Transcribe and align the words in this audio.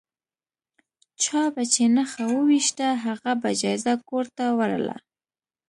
چا 1.23 1.43
به 1.53 1.63
چې 1.73 1.83
نښه 1.95 2.25
وویشته 2.35 2.85
هغه 3.05 3.31
به 3.41 3.49
جایزه 3.61 3.93
کور 4.09 4.25
ته 4.37 4.45
وړله. 4.57 4.97